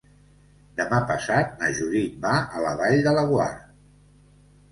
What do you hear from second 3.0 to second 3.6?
de Laguar.